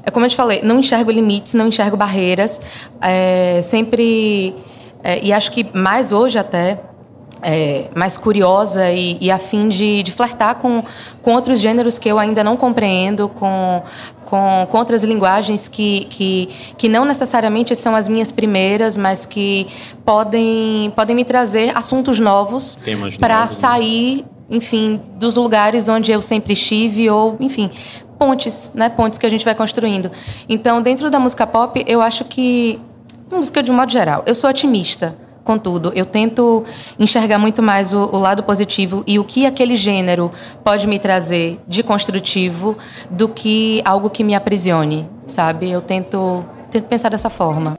é 0.04 0.12
como 0.12 0.26
eu 0.26 0.30
te 0.30 0.36
falei, 0.36 0.62
não 0.64 0.80
enxergo 0.80 1.12
limites, 1.12 1.54
não 1.54 1.68
enxergo 1.68 1.98
barreiras. 1.98 2.62
É, 3.02 3.60
sempre. 3.62 4.56
É, 5.04 5.24
e 5.24 5.34
acho 5.34 5.52
que 5.52 5.68
mais 5.74 6.12
hoje 6.12 6.40
até 6.40 6.80
é, 7.46 7.90
mais 7.96 8.18
curiosa 8.18 8.92
e, 8.92 9.20
e 9.22 9.30
a 9.30 9.38
fim 9.38 9.70
de, 9.70 10.02
de 10.02 10.12
flertar 10.12 10.56
com, 10.56 10.84
com 11.22 11.34
outros 11.34 11.60
gêneros 11.60 12.00
que 12.00 12.10
eu 12.10 12.18
ainda 12.18 12.44
não 12.44 12.58
compreendo, 12.58 13.30
com, 13.30 13.84
com, 14.26 14.68
com 14.68 14.78
outras 14.78 15.04
linguagens 15.04 15.68
que, 15.68 16.06
que, 16.06 16.50
que 16.76 16.90
não 16.90 17.06
necessariamente 17.06 17.76
são 17.76 17.96
as 17.96 18.08
minhas 18.08 18.32
primeiras, 18.32 18.98
mas 18.98 19.26
que 19.26 19.68
podem, 20.04 20.92
podem 20.96 21.16
me 21.16 21.24
trazer 21.24 21.72
assuntos 21.78 22.20
novos 22.20 22.80
para 23.20 23.42
né? 23.42 23.48
sair, 23.48 24.26
enfim, 24.50 25.00
dos 25.18 25.36
lugares 25.36 25.88
onde 25.88 26.12
eu 26.12 26.22
sempre 26.22 26.54
estive 26.54 27.12
ou, 27.12 27.38
enfim, 27.40 27.70
pontes, 28.18 28.72
né? 28.74 28.90
Pontes 28.90 29.20
que 29.20 29.26
a 29.26 29.30
gente 29.30 29.46
vai 29.46 29.54
construindo. 29.54 30.12
Então, 30.50 30.82
dentro 30.82 31.12
da 31.12 31.20
música 31.20 31.46
pop, 31.46 31.84
eu 31.88 32.02
acho 32.02 32.26
que 32.26 32.80
música 33.32 33.62
de 33.62 33.72
um 33.72 33.76
modo 33.76 33.92
geral, 33.92 34.24
eu 34.26 34.34
sou 34.34 34.50
otimista 34.50 35.16
Contudo, 35.46 35.92
eu 35.94 36.08
tento 36.08 36.64
enxergar 36.98 37.38
muito 37.38 37.62
mais 37.62 37.94
o, 37.94 38.10
o, 38.12 38.18
lado 38.18 38.42
positivo 38.42 39.04
e 39.06 39.20
o 39.20 39.24
que 39.24 39.46
aquele 39.46 39.76
gênero 39.76 40.32
pode 40.64 40.88
me 40.88 40.98
trazer 40.98 41.60
de 41.68 41.84
construtivo 41.84 42.76
do 43.12 43.30
que 43.30 43.80
algo 43.86 44.10
que 44.10 44.24
me 44.24 44.34
aprisione. 44.34 45.08
sabe? 45.28 45.70
Eu 45.70 45.82
tento, 45.82 46.44
tento 46.72 46.86
pensar 46.86 47.10
dessa 47.10 47.30
forma. 47.30 47.76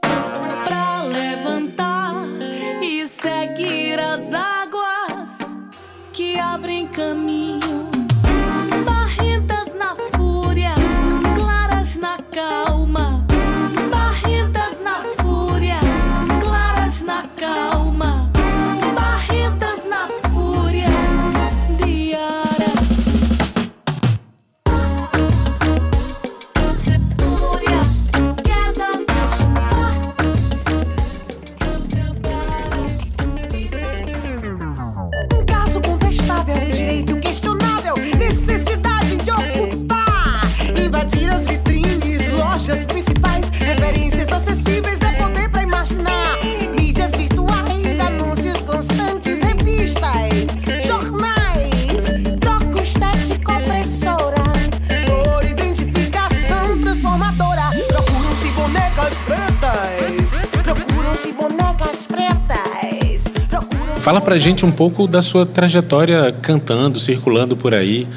Fala 63.99 64.21
pra 64.21 64.37
gente 64.37 64.65
um 64.65 64.71
pouco 64.71 65.05
da 65.05 65.21
sua 65.21 65.45
trajetória 65.45 66.33
cantando, 66.41 66.97
circulando 66.99 67.57
por 67.57 67.73
aí. 67.73 68.07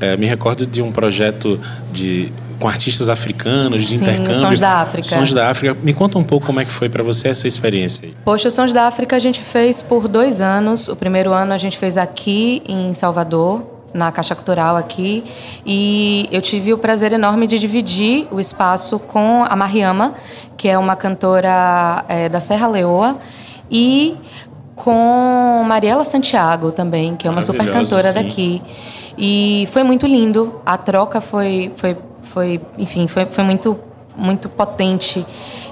É, 0.00 0.16
me 0.16 0.26
recordo 0.26 0.64
de 0.64 0.80
um 0.80 0.90
projeto 0.90 1.60
de 1.92 2.32
com 2.58 2.68
artistas 2.68 3.10
africanos, 3.10 3.82
de 3.82 3.88
Sim, 3.88 4.02
intercâmbio. 4.02 4.34
Sons 4.34 4.58
da 4.58 4.80
África. 4.80 5.06
Sons 5.06 5.32
da 5.32 5.50
África. 5.50 5.76
Me 5.82 5.92
conta 5.92 6.18
um 6.18 6.24
pouco 6.24 6.46
como 6.46 6.60
é 6.60 6.64
que 6.64 6.70
foi 6.70 6.88
para 6.88 7.02
você 7.02 7.28
essa 7.28 7.46
experiência 7.46 8.06
aí. 8.06 8.14
Poxa, 8.24 8.50
Sons 8.50 8.72
da 8.72 8.86
África 8.86 9.16
a 9.16 9.18
gente 9.18 9.40
fez 9.40 9.82
por 9.82 10.08
dois 10.08 10.40
anos. 10.40 10.88
O 10.88 10.96
primeiro 10.96 11.32
ano 11.32 11.52
a 11.52 11.58
gente 11.58 11.76
fez 11.76 11.98
aqui 11.98 12.62
em 12.66 12.94
Salvador, 12.94 13.73
na 13.94 14.10
Caixa 14.10 14.34
Cultural 14.34 14.76
aqui. 14.76 15.24
E 15.64 16.28
eu 16.32 16.42
tive 16.42 16.74
o 16.74 16.78
prazer 16.78 17.12
enorme 17.12 17.46
de 17.46 17.58
dividir 17.58 18.26
o 18.30 18.40
espaço 18.40 18.98
com 18.98 19.44
a 19.48 19.54
Mariama, 19.54 20.14
que 20.56 20.68
é 20.68 20.76
uma 20.76 20.96
cantora 20.96 22.04
é, 22.08 22.28
da 22.28 22.40
Serra 22.40 22.66
Leoa. 22.66 23.16
E 23.70 24.16
com 24.74 25.64
Mariela 25.66 26.04
Santiago 26.04 26.72
também, 26.72 27.14
que 27.14 27.26
é 27.26 27.30
uma 27.30 27.42
super 27.42 27.70
cantora 27.70 28.08
sim. 28.08 28.14
daqui. 28.14 28.62
E 29.16 29.68
foi 29.70 29.84
muito 29.84 30.06
lindo. 30.06 30.60
A 30.66 30.76
troca 30.76 31.20
foi, 31.20 31.72
foi, 31.76 31.96
foi 32.20 32.60
enfim, 32.76 33.06
foi, 33.06 33.26
foi 33.26 33.44
muito, 33.44 33.78
muito 34.16 34.48
potente. 34.48 35.26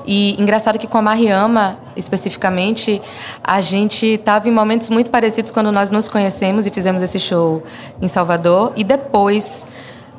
E 0.06 0.40
engraçado 0.40 0.78
que 0.78 0.86
com 0.86 0.98
a 0.98 1.02
Mariama, 1.02 1.78
especificamente, 1.96 3.00
a 3.42 3.60
gente 3.60 4.06
estava 4.06 4.48
em 4.48 4.52
momentos 4.52 4.88
muito 4.88 5.10
parecidos 5.10 5.50
quando 5.50 5.70
nós 5.70 5.90
nos 5.90 6.08
conhecemos 6.08 6.66
e 6.66 6.70
fizemos 6.70 7.02
esse 7.02 7.20
show 7.20 7.62
em 8.00 8.08
Salvador. 8.08 8.72
E 8.76 8.82
depois, 8.82 9.66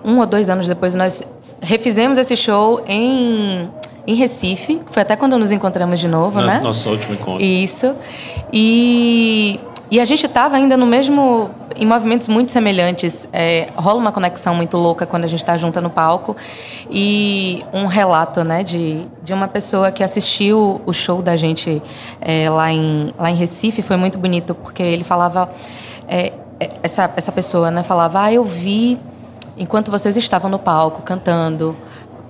um 0.04 0.20
ou 0.20 0.26
dois 0.26 0.50
anos 0.50 0.68
depois, 0.68 0.96
nós 0.96 1.22
refizemos 1.62 2.18
esse 2.18 2.36
show 2.36 2.82
em 2.88 3.70
em 4.06 4.16
Recife, 4.16 4.82
foi 4.92 5.02
até 5.02 5.16
quando 5.16 5.38
nos 5.38 5.52
encontramos 5.52 6.00
de 6.00 6.08
novo, 6.10 6.42
nosso, 6.42 6.58
né? 6.58 6.62
Nosso 6.62 6.90
último 6.90 7.14
encontro. 7.14 7.42
Isso. 7.42 7.96
E, 8.52 9.60
e 9.94 10.00
a 10.00 10.06
gente 10.06 10.26
estava 10.26 10.56
ainda 10.56 10.76
no 10.76 10.88
mesmo, 10.88 11.52
em 11.76 11.86
movimentos 11.86 12.28
muito 12.28 12.52
semelhantes. 12.52 13.30
É, 13.32 13.70
rola 13.76 14.00
uma 14.00 14.12
conexão 14.12 14.56
muito 14.56 14.76
louca 14.76 15.06
quando 15.06 15.24
a 15.24 15.28
gente 15.28 15.42
está 15.42 15.56
junta 15.56 15.80
no 15.80 15.90
palco. 15.92 16.36
E 16.90 17.64
um 17.72 17.86
relato, 17.86 18.44
né, 18.44 18.64
de, 18.64 19.06
de 19.22 19.32
uma 19.32 19.48
pessoa 19.48 19.92
que 19.92 20.04
assistiu 20.04 20.82
o 20.84 20.92
show 20.92 21.22
da 21.22 21.36
gente 21.36 21.80
é, 22.20 22.50
lá, 22.50 22.72
em, 22.72 23.14
lá 23.20 23.30
em 23.30 23.36
Recife 23.36 23.84
foi 23.84 23.96
muito 23.96 24.18
bonito, 24.18 24.56
porque 24.56 24.82
ele 24.82 25.04
falava. 25.04 25.52
É, 26.08 26.34
é 26.60 26.72
essa, 26.82 27.12
essa 27.16 27.32
pessoa, 27.32 27.70
né, 27.70 27.84
falava: 27.84 28.24
Ah, 28.24 28.34
eu 28.34 28.44
vi 28.44 28.98
enquanto 29.56 29.92
vocês 29.92 30.18
estavam 30.18 30.50
no 30.50 30.58
palco 30.58 31.04
cantando 31.04 31.78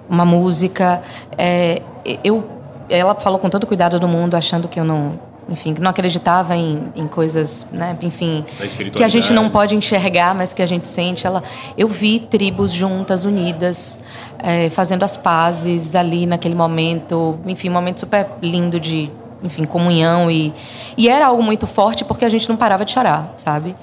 uma 0.09 0.25
música. 0.25 1.01
É, 1.37 1.81
eu, 2.25 2.43
ela 2.89 3.15
falou 3.15 3.39
com 3.39 3.49
todo 3.49 3.63
o 3.63 3.67
cuidado 3.67 4.01
do 4.01 4.07
mundo, 4.09 4.35
achando 4.35 4.67
que 4.67 4.77
eu 4.77 4.83
não, 4.83 5.17
enfim, 5.49 5.73
que 5.73 5.81
não 5.81 5.91
acreditava 5.91 6.55
em, 6.55 6.91
em 6.95 7.07
coisas, 7.07 7.67
né, 7.71 7.97
enfim, 8.01 8.45
que 8.93 9.03
a 9.03 9.07
gente 9.07 9.33
não 9.33 9.49
pode 9.49 9.75
enxergar, 9.75 10.33
mas 10.33 10.53
que 10.53 10.61
a 10.61 10.65
gente 10.65 10.87
sente. 10.87 11.27
Ela, 11.27 11.43
eu 11.77 11.87
vi 11.87 12.19
tribos 12.19 12.71
juntas, 12.71 13.25
unidas, 13.25 13.99
é, 14.39 14.69
fazendo 14.69 15.03
as 15.03 15.17
pazes 15.17 15.95
ali 15.95 16.25
naquele 16.25 16.55
momento, 16.55 17.39
enfim, 17.45 17.69
um 17.69 17.73
momento 17.73 17.99
super 17.99 18.27
lindo 18.41 18.79
de, 18.79 19.09
enfim, 19.43 19.63
comunhão 19.65 20.31
e, 20.31 20.53
e 20.97 21.09
era 21.09 21.27
algo 21.27 21.43
muito 21.43 21.67
forte 21.67 22.05
porque 22.05 22.25
a 22.25 22.29
gente 22.29 22.47
não 22.47 22.55
parava 22.55 22.85
de 22.85 22.91
chorar, 22.91 23.33
sabe? 23.37 23.75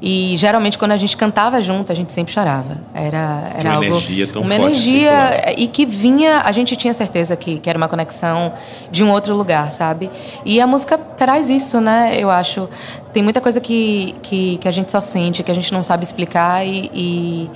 E 0.00 0.36
geralmente 0.36 0.78
quando 0.78 0.92
a 0.92 0.96
gente 0.96 1.16
cantava 1.16 1.60
junto, 1.60 1.90
a 1.90 1.94
gente 1.94 2.12
sempre 2.12 2.32
chorava. 2.32 2.78
Era, 2.94 3.52
era 3.58 3.70
uma 3.70 3.74
algo, 3.76 3.86
energia 3.86 4.26
tão 4.28 4.42
uma 4.42 4.54
forte. 4.54 4.62
energia 4.62 5.10
circular. 5.10 5.58
e 5.58 5.66
que 5.66 5.84
vinha, 5.84 6.42
a 6.44 6.52
gente 6.52 6.76
tinha 6.76 6.94
certeza 6.94 7.34
que, 7.34 7.58
que 7.58 7.68
era 7.68 7.76
uma 7.76 7.88
conexão 7.88 8.52
de 8.92 9.02
um 9.02 9.10
outro 9.10 9.34
lugar, 9.34 9.72
sabe? 9.72 10.08
E 10.44 10.60
a 10.60 10.66
música 10.66 10.96
traz 10.96 11.50
isso, 11.50 11.80
né? 11.80 12.16
Eu 12.16 12.30
acho. 12.30 12.68
Tem 13.12 13.22
muita 13.22 13.40
coisa 13.40 13.60
que, 13.60 14.14
que, 14.22 14.58
que 14.58 14.68
a 14.68 14.70
gente 14.70 14.92
só 14.92 15.00
sente, 15.00 15.42
que 15.42 15.50
a 15.50 15.54
gente 15.54 15.72
não 15.72 15.82
sabe 15.82 16.04
explicar 16.04 16.64
e, 16.64 16.90
e, 16.94 17.50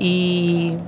e 0.00 0.78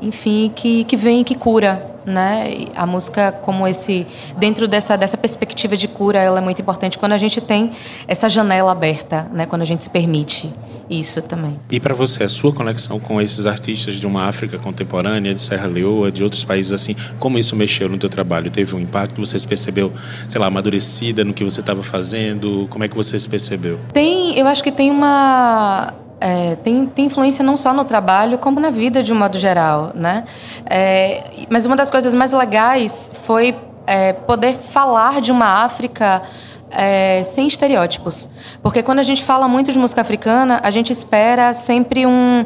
enfim, 0.00 0.52
que, 0.54 0.84
que 0.84 0.96
vem 0.96 1.24
que 1.24 1.34
cura, 1.34 1.98
né? 2.04 2.66
A 2.74 2.86
música 2.86 3.32
como 3.32 3.66
esse 3.66 4.06
dentro 4.36 4.66
dessa 4.66 4.96
dessa 4.96 5.16
perspectiva 5.16 5.76
de 5.76 5.86
cura, 5.86 6.18
ela 6.18 6.38
é 6.38 6.42
muito 6.42 6.60
importante 6.60 6.98
quando 6.98 7.12
a 7.12 7.18
gente 7.18 7.40
tem 7.40 7.72
essa 8.06 8.28
janela 8.28 8.72
aberta, 8.72 9.28
né? 9.32 9.46
Quando 9.46 9.62
a 9.62 9.64
gente 9.64 9.84
se 9.84 9.90
permite 9.90 10.52
isso 10.90 11.20
também. 11.20 11.58
E 11.70 11.78
para 11.78 11.94
você, 11.94 12.24
a 12.24 12.28
sua 12.28 12.52
conexão 12.52 12.98
com 12.98 13.20
esses 13.20 13.46
artistas 13.46 13.96
de 13.96 14.06
uma 14.06 14.24
África 14.26 14.58
contemporânea, 14.58 15.34
de 15.34 15.40
Serra 15.40 15.66
Leoa, 15.66 16.10
de 16.10 16.24
outros 16.24 16.44
países 16.44 16.72
assim, 16.72 16.96
como 17.18 17.38
isso 17.38 17.54
mexeu 17.54 17.88
no 17.88 17.98
teu 17.98 18.08
trabalho? 18.08 18.50
Teve 18.50 18.74
um 18.74 18.80
impacto? 18.80 19.20
Você 19.24 19.38
se 19.38 19.46
percebeu, 19.46 19.92
sei 20.26 20.40
lá, 20.40 20.46
amadurecida 20.46 21.24
no 21.24 21.34
que 21.34 21.44
você 21.44 21.60
estava 21.60 21.82
fazendo? 21.82 22.66
Como 22.70 22.84
é 22.84 22.88
que 22.88 22.96
você 22.96 23.18
se 23.18 23.28
percebeu? 23.28 23.78
Tem, 23.92 24.38
eu 24.38 24.46
acho 24.46 24.62
que 24.62 24.72
tem 24.72 24.90
uma 24.90 25.92
é, 26.20 26.56
tem, 26.56 26.86
tem 26.86 27.06
influência 27.06 27.44
não 27.44 27.56
só 27.56 27.72
no 27.72 27.84
trabalho, 27.84 28.38
como 28.38 28.58
na 28.60 28.70
vida 28.70 29.02
de 29.02 29.12
um 29.12 29.16
modo 29.16 29.38
geral, 29.38 29.92
né? 29.94 30.24
É, 30.68 31.24
mas 31.48 31.64
uma 31.64 31.76
das 31.76 31.90
coisas 31.90 32.14
mais 32.14 32.32
legais 32.32 33.10
foi 33.22 33.54
é, 33.86 34.12
poder 34.12 34.54
falar 34.54 35.20
de 35.20 35.32
uma 35.32 35.64
África 35.64 36.22
é, 36.70 37.22
sem 37.24 37.46
estereótipos. 37.46 38.28
Porque 38.62 38.82
quando 38.82 38.98
a 38.98 39.02
gente 39.02 39.22
fala 39.22 39.48
muito 39.48 39.72
de 39.72 39.78
música 39.78 40.00
africana, 40.00 40.60
a 40.62 40.70
gente 40.70 40.92
espera 40.92 41.52
sempre 41.52 42.06
um, 42.06 42.44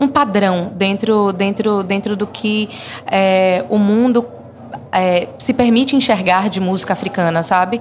um 0.00 0.08
padrão 0.08 0.72
dentro, 0.74 1.32
dentro, 1.32 1.82
dentro 1.82 2.16
do 2.16 2.26
que 2.26 2.68
é, 3.06 3.64
o 3.68 3.78
mundo 3.78 4.26
é, 4.92 5.28
se 5.38 5.52
permite 5.52 5.94
enxergar 5.94 6.48
de 6.48 6.60
música 6.60 6.92
africana, 6.92 7.42
sabe? 7.42 7.80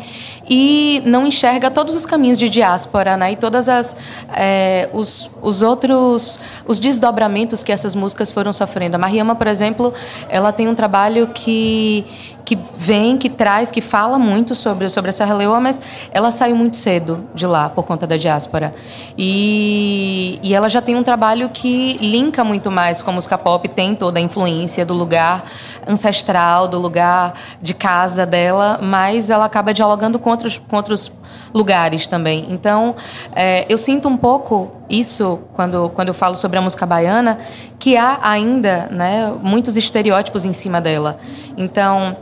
E 0.50 1.02
não 1.06 1.26
enxerga 1.26 1.72
todos 1.72 1.96
os 1.96 2.06
caminhos 2.06 2.38
de 2.38 2.50
diáspora, 2.50 3.18
né? 3.18 3.32
E 3.32 3.36
todas 3.36 3.68
as 3.68 3.96
é, 4.34 4.90
os, 4.94 5.30
os 5.42 5.62
outros 5.62 6.40
os 6.68 6.78
desdobramentos 6.78 7.64
que 7.64 7.72
essas 7.72 7.96
músicas 7.96 8.32
foram 8.32 8.54
sofrendo. 8.54 8.96
A 8.96 9.00
Mariama, 9.00 9.36
por 9.36 9.48
exemplo, 9.48 9.94
ela 10.30 10.52
tem 10.52 10.68
um 10.68 10.76
trabalho 10.76 11.28
que 11.28 12.06
que 12.50 12.58
vem, 12.76 13.16
que 13.16 13.30
traz, 13.30 13.70
que 13.70 13.80
fala 13.80 14.18
muito 14.18 14.56
sobre, 14.56 14.90
sobre 14.90 15.10
a 15.10 15.14
Serra 15.14 15.36
Leoa, 15.36 15.60
mas 15.60 15.80
ela 16.12 16.32
saiu 16.32 16.56
muito 16.56 16.78
cedo 16.78 17.26
de 17.36 17.46
lá 17.46 17.70
por 17.70 17.86
conta 17.86 18.08
da 18.08 18.18
diáspora. 18.18 18.74
E, 19.16 20.40
e 20.42 20.56
ela 20.56 20.68
já 20.68 20.82
tem 20.82 20.96
um 20.96 21.04
trabalho 21.04 21.48
que 21.50 21.94
linka 22.02 22.44
muito 22.44 22.72
mais 22.72 23.04
com 23.04 23.12
a 23.12 23.14
música 23.14 23.38
pop, 23.38 23.70
tem 23.70 23.94
toda 23.94 24.18
a 24.18 24.22
influência 24.22 24.84
do 24.84 24.96
lugar 24.96 25.44
ancestral, 25.88 26.68
do 26.68 26.80
lugar 26.80 27.36
de 27.62 27.76
casa 27.76 28.26
dela, 28.26 28.80
mas 28.82 29.30
ela 29.30 29.46
acaba 29.46 29.72
dialogando 29.72 30.18
com 30.18 30.32
outros, 30.32 30.58
com 30.58 30.76
outros 30.76 31.12
lugares 31.54 32.08
também. 32.08 32.48
Então, 32.50 32.96
é, 33.36 33.68
eu 33.70 33.78
sinto 33.78 34.10
um 34.10 34.18
pouco 34.18 34.72
isso 34.90 35.40
quando, 35.54 35.92
quando 35.92 36.08
eu 36.08 36.16
falo 36.16 36.34
sobre 36.34 36.58
a 36.58 36.62
música 36.64 36.84
baiana, 36.84 37.38
que 37.78 37.96
há 37.96 38.18
ainda 38.24 38.88
né, 38.90 39.32
muitos 39.40 39.78
estereótipos 39.78 40.46
em 40.46 40.54
cima 40.54 40.82
dela. 40.82 41.20
Então, 41.56 42.18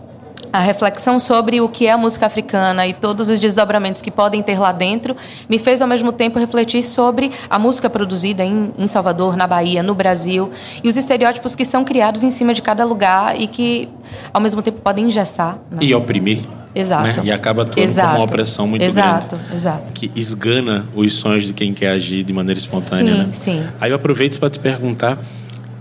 a 0.52 0.60
reflexão 0.60 1.20
sobre 1.20 1.62
o 1.62 1.70
que 1.70 1.88
é 1.88 1.92
a 1.92 1.98
música 1.98 2.26
africana 2.26 2.88
e 2.88 2.94
todos 2.94 3.30
os 3.30 3.40
desdobramentos 3.40 4.02
que 4.02 4.12
podem 4.12 4.42
ter 4.42 4.60
lá 4.60 4.72
dentro 4.72 5.16
me 5.50 5.60
fez 5.60 5.82
ao 5.82 5.88
mesmo 5.88 6.12
tempo 6.12 6.40
refletir 6.40 6.84
sobre 6.84 7.32
a 7.50 7.60
música 7.60 7.90
produzida 7.90 8.44
em, 8.44 8.74
em 8.78 8.88
Salvador, 8.88 9.36
na 9.36 9.48
Bahia, 9.48 9.84
no 9.84 9.94
Brasil 9.94 10.52
e 10.84 10.88
os 10.88 10.96
estereótipos 10.98 11.56
que 11.56 11.66
são 11.66 11.84
criados 11.84 12.24
em 12.24 12.32
cima 12.32 12.54
de 12.54 12.62
cada 12.62 12.86
lugar 12.86 13.40
e 13.40 13.48
que 13.48 13.90
ao 14.34 14.42
mesmo 14.42 14.62
tempo 14.62 14.82
podem 14.82 15.06
engessar 15.06 15.60
né? 15.70 15.80
e 15.82 15.94
oprimir. 15.94 16.40
Exato. 16.74 17.22
Né? 17.22 17.22
E 17.24 17.32
acaba 17.32 17.64
atuando 17.64 17.82
exato. 17.82 18.08
como 18.10 18.20
uma 18.20 18.26
opressão 18.26 18.68
muito 18.68 18.84
exato. 18.84 19.36
grande. 19.36 19.56
Exato. 19.56 19.94
Que 19.94 20.12
esgana 20.16 20.86
os 20.94 21.14
sonhos 21.16 21.46
de 21.46 21.54
quem 21.54 21.74
quer 21.74 21.90
agir 21.90 22.24
de 22.24 22.32
maneira 22.32 22.60
espontânea, 22.60 23.14
sim, 23.14 23.20
né? 23.20 23.28
Sim. 23.32 23.68
Aí 23.82 23.90
eu 23.90 23.96
aproveito 23.96 24.40
para 24.40 24.50
te 24.50 24.60
perguntar 24.60 25.18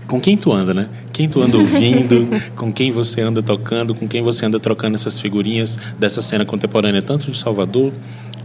com 0.07 0.19
quem 0.19 0.37
tu 0.37 0.51
anda, 0.51 0.73
né? 0.73 0.87
Quem 1.13 1.27
tu 1.27 1.41
anda 1.41 1.57
ouvindo, 1.57 2.27
com 2.55 2.71
quem 2.71 2.91
você 2.91 3.21
anda 3.21 3.43
tocando, 3.43 3.93
com 3.93 4.07
quem 4.07 4.21
você 4.21 4.45
anda 4.45 4.59
trocando 4.59 4.95
essas 4.95 5.19
figurinhas 5.19 5.77
dessa 5.99 6.21
cena 6.21 6.45
contemporânea, 6.45 7.01
tanto 7.01 7.29
de 7.29 7.37
Salvador 7.37 7.91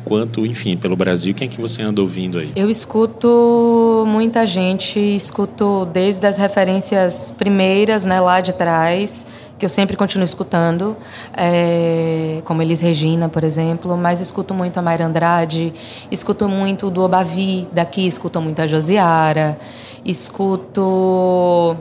quanto, 0.04 0.44
enfim, 0.44 0.76
pelo 0.76 0.96
Brasil. 0.96 1.32
Quem 1.32 1.46
é 1.46 1.50
que 1.50 1.60
você 1.60 1.82
anda 1.82 2.00
ouvindo 2.00 2.38
aí? 2.38 2.52
Eu 2.56 2.68
escuto 2.68 4.04
muita 4.06 4.44
gente, 4.46 4.98
escuto 4.98 5.86
desde 5.92 6.26
as 6.26 6.36
referências 6.36 7.32
primeiras, 7.36 8.04
né, 8.04 8.20
lá 8.20 8.40
de 8.40 8.52
trás, 8.52 9.26
que 9.58 9.64
eu 9.64 9.68
sempre 9.68 9.96
continuo 9.96 10.24
escutando, 10.24 10.96
é, 11.36 12.42
como 12.44 12.60
Elis 12.62 12.80
Regina, 12.80 13.28
por 13.28 13.44
exemplo, 13.44 13.96
mas 13.96 14.20
escuto 14.20 14.52
muito 14.52 14.76
a 14.78 14.82
Mayra 14.82 15.06
Andrade, 15.06 15.72
escuto 16.10 16.48
muito 16.48 16.90
do 16.90 17.02
Obavi 17.02 17.68
daqui, 17.72 18.04
escuto 18.04 18.40
muito 18.40 18.60
a 18.60 18.66
Josiara, 18.66 19.56
escuto 20.04 21.76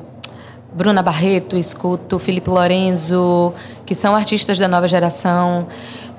Bruna 0.74 1.02
Barreto, 1.02 1.58
escuto 1.58 2.18
Felipe 2.18 2.50
Lorenzo, 2.50 3.54
que 3.86 3.94
são 3.94 4.16
artistas 4.16 4.58
da 4.58 4.68
nova 4.68 4.88
geração 4.88 5.68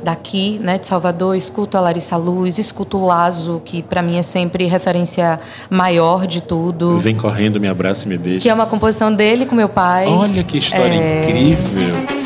daqui, 0.03 0.59
né, 0.61 0.79
de 0.79 0.87
Salvador, 0.87 1.37
escuto 1.37 1.79
a 1.79 1.81
Larissa 1.81 2.17
Luz, 2.17 2.59
escuto 2.59 2.99
o 2.99 3.07
Lazo, 3.07 3.63
que 3.65 3.83
para 3.83 4.03
mim 4.03 4.17
é 4.17 4.23
sempre 4.23 4.67
referência 4.67 5.39
maior 5.71 6.27
de 6.27 6.43
tudo. 6.43 6.99
Vem 6.99 7.17
correndo, 7.17 7.61
me 7.61 7.69
abraça 7.69 8.05
e 8.07 8.09
me 8.09 8.19
beija. 8.19 8.41
Que 8.41 8.49
é 8.49 8.55
uma 8.55 8.67
composição 8.67 9.15
dele 9.15 9.47
com 9.47 9.55
meu 9.55 9.69
pai. 9.69 10.09
Olha 10.09 10.43
que 10.43 10.59
história 10.59 10.95
é... 10.95 11.21
incrível. 11.21 12.22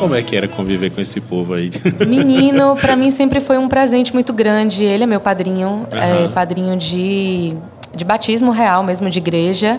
Como 0.00 0.14
é 0.14 0.22
que 0.22 0.34
era 0.34 0.48
conviver 0.48 0.90
com 0.90 1.00
esse 1.02 1.20
povo 1.20 1.52
aí? 1.52 1.70
Menino, 2.08 2.74
para 2.76 2.96
mim 2.96 3.10
sempre 3.10 3.38
foi 3.38 3.58
um 3.58 3.68
presente 3.68 4.14
muito 4.14 4.32
grande. 4.32 4.82
Ele 4.82 5.04
é 5.04 5.06
meu 5.06 5.20
padrinho, 5.20 5.68
uhum. 5.68 5.86
é, 5.92 6.28
padrinho 6.28 6.74
de, 6.74 7.54
de 7.94 8.02
batismo 8.02 8.50
real, 8.50 8.82
mesmo 8.82 9.10
de 9.10 9.18
igreja. 9.18 9.78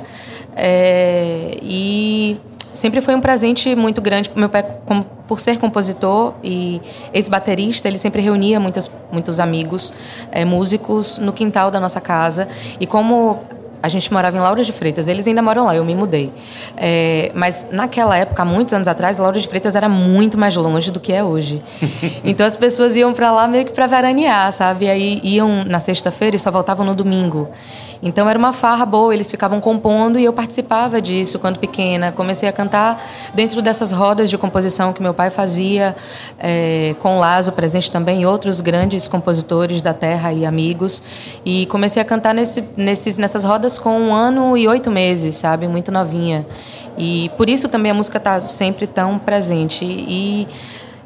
É, 0.55 1.57
e 1.63 2.37
sempre 2.71 3.01
foi 3.01 3.15
um 3.15 3.19
presente 3.19 3.73
muito 3.73 3.99
grande. 3.99 4.31
Meu 4.35 4.47
pai, 4.47 4.63
por 5.27 5.39
ser 5.39 5.57
compositor 5.57 6.35
e 6.43 6.79
ex-baterista, 7.11 7.87
ele 7.87 7.97
sempre 7.97 8.21
reunia 8.21 8.59
muitas, 8.59 8.91
muitos 9.11 9.39
amigos, 9.39 9.91
é, 10.31 10.45
músicos, 10.45 11.17
no 11.17 11.33
quintal 11.33 11.71
da 11.71 11.79
nossa 11.79 11.99
casa. 11.99 12.47
E 12.79 12.85
como 12.85 13.39
a 13.81 13.89
gente 13.89 14.11
morava 14.11 14.37
em 14.37 14.39
Laura 14.39 14.63
de 14.63 14.71
Freitas, 14.71 15.07
eles 15.07 15.27
ainda 15.27 15.41
moram 15.41 15.65
lá, 15.65 15.75
eu 15.75 15.83
me 15.83 15.95
mudei. 15.95 16.31
É, 16.77 17.31
mas 17.33 17.65
naquela 17.71 18.17
época, 18.17 18.41
há 18.41 18.45
muitos 18.45 18.73
anos 18.73 18.87
atrás, 18.87 19.19
Laura 19.19 19.39
de 19.39 19.47
Freitas 19.47 19.75
era 19.75 19.89
muito 19.89 20.37
mais 20.37 20.55
longe 20.55 20.91
do 20.91 20.99
que 20.99 21.11
é 21.11 21.23
hoje. 21.23 21.61
então 22.23 22.45
as 22.45 22.55
pessoas 22.55 22.95
iam 22.95 23.13
para 23.13 23.31
lá 23.31 23.47
meio 23.47 23.65
que 23.65 23.73
para 23.73 23.87
veranear, 23.87 24.51
sabe? 24.51 24.85
E 24.85 24.89
aí 24.89 25.21
iam 25.23 25.63
na 25.65 25.79
sexta-feira 25.79 26.35
e 26.35 26.39
só 26.39 26.51
voltavam 26.51 26.85
no 26.85 26.93
domingo. 26.93 27.49
Então 28.03 28.27
era 28.27 28.37
uma 28.37 28.51
farra 28.51 28.85
boa, 28.85 29.13
eles 29.13 29.29
ficavam 29.29 29.61
compondo 29.61 30.17
e 30.17 30.25
eu 30.25 30.33
participava 30.33 30.99
disso 30.99 31.37
quando 31.37 31.59
pequena. 31.59 32.11
Comecei 32.11 32.49
a 32.49 32.51
cantar 32.51 33.03
dentro 33.33 33.61
dessas 33.61 33.91
rodas 33.91 34.29
de 34.29 34.37
composição 34.37 34.91
que 34.91 35.01
meu 35.01 35.13
pai 35.13 35.29
fazia, 35.29 35.95
é, 36.39 36.95
com 36.99 37.19
Lazo 37.19 37.51
presente 37.51 37.91
também, 37.91 38.21
e 38.21 38.25
outros 38.25 38.59
grandes 38.59 39.07
compositores 39.07 39.81
da 39.81 39.93
terra 39.93 40.33
e 40.33 40.45
amigos. 40.45 41.03
E 41.45 41.67
comecei 41.67 42.01
a 42.01 42.05
cantar 42.05 42.33
nesse, 42.33 42.63
nesses, 42.75 43.17
nessas 43.17 43.43
rodas 43.43 43.70
com 43.77 43.99
um 43.99 44.13
ano 44.13 44.57
e 44.57 44.67
oito 44.67 44.89
meses, 44.89 45.37
sabe? 45.37 45.67
Muito 45.67 45.91
novinha. 45.91 46.45
E 46.97 47.31
por 47.37 47.49
isso 47.49 47.69
também 47.69 47.91
a 47.91 47.95
música 47.95 48.17
está 48.17 48.47
sempre 48.47 48.87
tão 48.87 49.17
presente. 49.19 49.85
E 49.85 50.47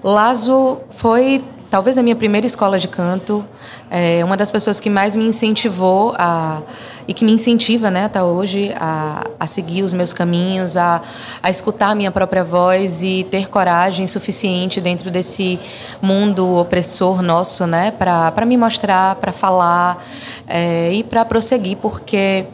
Lazo 0.04 0.80
foi 0.90 1.44
talvez 1.70 1.98
a 1.98 2.04
minha 2.04 2.16
primeira 2.16 2.48
escola 2.48 2.80
de 2.80 2.88
canto, 2.88 3.46
é 3.90 4.24
uma 4.24 4.38
das 4.38 4.50
pessoas 4.50 4.80
que 4.80 4.90
mais 4.90 5.16
me 5.16 5.26
incentivou 5.26 6.16
a 6.18 6.62
e 7.08 7.14
que 7.14 7.24
me 7.24 7.32
incentiva, 7.32 7.92
né, 7.92 8.06
até 8.06 8.24
hoje 8.24 8.74
a, 8.76 9.26
a 9.40 9.46
seguir 9.46 9.84
os 9.84 9.94
meus 9.94 10.12
caminhos, 10.12 10.76
a, 10.76 11.02
a 11.44 11.50
escutar 11.50 11.90
a 11.90 11.96
minha 11.96 12.10
própria 12.10 12.44
voz 12.44 13.04
e 13.04 13.28
ter 13.30 13.48
coragem 13.48 14.08
suficiente 14.08 14.82
dentro 14.82 15.12
desse 15.12 15.60
mundo 16.02 16.58
opressor 16.58 17.22
nosso, 17.22 17.68
né, 17.68 17.92
para 17.92 18.46
me 18.46 18.58
mostrar, 18.58 19.18
para 19.18 19.32
falar 19.32 20.04
é, 20.48 20.94
e 20.94 21.04
para 21.04 21.24
prosseguir, 21.26 21.78
porque 21.78 22.46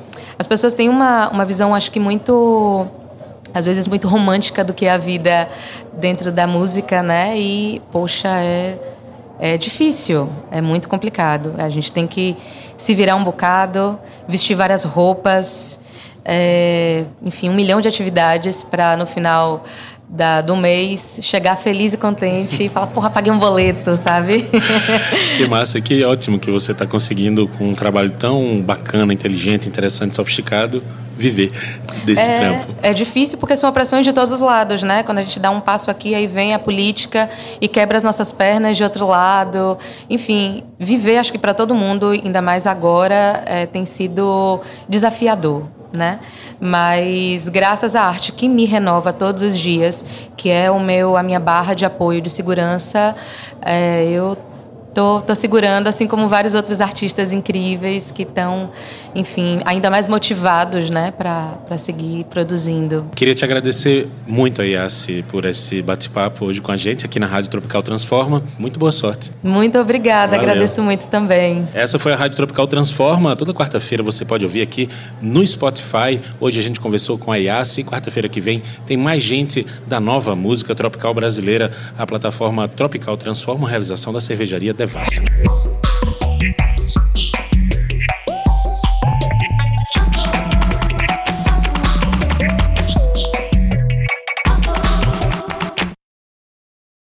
as 0.41 0.47
pessoas 0.47 0.73
têm 0.73 0.89
uma, 0.89 1.30
uma 1.30 1.45
visão, 1.45 1.75
acho 1.75 1.91
que 1.91 1.99
muito 1.99 2.88
às 3.54 3.67
vezes 3.67 3.88
muito 3.88 4.08
romântica 4.08 4.63
do 4.63 4.73
que 4.73 4.88
é 4.88 4.91
a 4.91 4.97
vida 4.97 5.47
dentro 5.93 6.32
da 6.32 6.47
música, 6.47 7.04
né? 7.04 7.38
E 7.38 7.80
poxa, 7.91 8.27
é 8.27 8.75
é 9.39 9.56
difícil, 9.58 10.30
é 10.51 10.62
muito 10.62 10.89
complicado. 10.89 11.54
A 11.60 11.69
gente 11.69 11.91
tem 11.91 12.08
que 12.08 12.36
se 12.77 12.93
virar 12.95 13.15
um 13.15 13.23
bocado, 13.23 13.99
vestir 14.27 14.56
várias 14.56 14.84
roupas, 14.84 15.80
é, 16.25 17.06
enfim, 17.23 17.49
um 17.49 17.54
milhão 17.54 17.80
de 17.82 17.88
atividades 17.88 18.63
para 18.63 18.97
no 18.97 19.06
final 19.06 19.63
da, 20.12 20.41
do 20.41 20.58
mês, 20.58 21.19
chegar 21.21 21.56
feliz 21.56 21.93
e 21.93 21.97
contente 21.97 22.65
e 22.65 22.69
falar, 22.69 22.88
porra, 22.88 23.10
paguei 23.10 23.32
um 23.32 23.39
boleto, 23.39 23.95
sabe? 23.95 24.45
que 25.38 25.47
massa, 25.47 25.80
que 25.80 26.04
ótimo 26.04 26.38
que 26.38 26.52
você 26.52 26.74
está 26.74 26.86
conseguindo, 26.86 27.47
com 27.47 27.69
um 27.69 27.74
trabalho 27.74 28.12
tão 28.12 28.62
bacana, 28.62 29.13
inteligente, 29.13 29.69
interessante, 29.69 30.13
sofisticado, 30.13 30.84
viver 31.17 31.52
desse 32.04 32.30
é, 32.30 32.39
trampo. 32.39 32.76
É 32.84 32.93
difícil 32.93 33.38
porque 33.38 33.56
são 33.56 33.69
opressões 33.69 34.06
de 34.06 34.12
todos 34.12 34.34
os 34.34 34.41
lados, 34.41 34.84
né? 34.84 35.02
Quando 35.02 35.19
a 35.19 35.21
gente 35.21 35.39
dá 35.39 35.50
um 35.50 35.62
passo 35.62 35.89
aqui, 35.89 36.13
aí 36.13 36.28
vem 36.28 36.54
a 36.54 36.60
política 36.60 37.30
e 37.62 37.69
quebra 37.69 37.95
as 37.95 38.04
nossas 38.04 38.34
pernas 38.34 38.76
de 38.76 38.84
outro 38.84 39.08
lado. 39.08 39.78
Enfim, 40.10 40.63
viver, 40.78 41.19
acho 41.19 41.32
que 41.32 41.39
para 41.39 41.54
todo 41.54 41.74
mundo, 41.74 42.10
ainda 42.10 42.41
mais 42.41 42.67
agora, 42.67 43.43
é, 43.45 43.65
tem 43.65 43.86
sido 43.86 44.60
desafiador 44.89 45.81
né? 45.93 46.19
Mas 46.60 47.47
graças 47.49 47.95
à 47.95 48.04
arte 48.04 48.32
que 48.32 48.47
me 48.47 48.65
renova 48.65 49.12
todos 49.12 49.43
os 49.43 49.58
dias, 49.58 50.06
que 50.38 50.49
é 50.49 50.69
o 50.71 50.80
meu 50.80 51.17
a 51.17 51.23
minha 51.23 51.39
barra 51.39 51.73
de 51.73 51.86
apoio 51.86 52.21
de 52.21 52.30
segurança, 52.30 53.15
é, 53.62 54.06
eu 54.06 54.38
Tô, 54.93 55.21
tô 55.21 55.34
segurando, 55.34 55.88
assim 55.88 56.06
como 56.06 56.27
vários 56.27 56.54
outros 56.54 56.82
artistas 56.82 57.32
incríveis 57.32 58.12
que 58.12 58.23
estão, 58.23 58.71
enfim, 59.15 59.62
ainda 59.63 59.89
mais 59.89 60.06
motivados, 60.08 60.89
né, 60.89 61.12
para 61.12 61.77
seguir 61.77 62.25
produzindo. 62.25 63.06
Queria 63.15 63.34
te 63.34 63.45
agradecer 63.45 64.10
muito, 64.27 64.62
Yassi, 64.62 65.23
por 65.30 65.45
esse 65.45 65.82
bate-papo 65.82 66.45
hoje 66.45 66.60
com 66.62 66.73
a 66.73 66.77
gente 66.77 67.06
aqui 67.06 67.19
na 67.19 67.25
Rádio 67.25 67.49
Tropical 67.49 67.82
Transforma. 67.82 68.43
Muito 68.60 68.77
boa 68.77 68.91
sorte. 68.91 69.32
Muito 69.41 69.77
obrigada, 69.80 70.36
Valeu. 70.36 70.51
agradeço 70.51 70.82
muito 70.82 71.08
também. 71.08 71.65
Essa 71.73 71.97
foi 71.97 72.12
a 72.12 72.15
Rádio 72.17 72.36
Tropical 72.36 72.67
Transforma. 72.67 73.36
Toda 73.36 73.54
quarta-feira 73.54 74.04
você 74.04 74.25
pode 74.25 74.43
ouvir 74.43 74.62
aqui 74.62 74.89
no 75.21 75.45
Spotify. 75.47 76.19
Hoje 76.39 76.60
a 76.60 76.63
gente 76.63 76.80
conversou 76.82 77.17
com 77.17 77.32
a 77.32 77.38
Yassi. 77.38 77.84
Quarta-feira 77.84 78.27
que 78.27 78.41
vem 78.41 78.62
tem 78.86 78.97
mais 78.97 79.23
gente 79.23 79.65
da 79.88 80.01
nova 80.01 80.36
música 80.36 80.75
tropical 80.75 81.13
brasileira, 81.13 81.71
a 81.97 82.06
plataforma 82.06 82.67
Tropical 82.67 83.15
Transforma, 83.15 83.69
realização 83.69 84.12
da 84.12 84.19
cervejaria 84.19 84.73
Devassa. 84.82 85.22